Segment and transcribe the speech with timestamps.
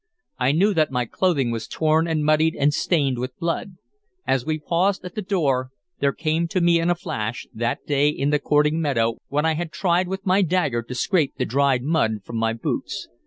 [0.39, 3.75] I knew that my clothing was torn and muddied and stained with blood;
[4.25, 8.09] as we paused at the door there came to me in a flash that day
[8.09, 11.83] in the courting meadow when I had tried with my dagger to scrape the dried
[11.83, 13.09] mud from my boots.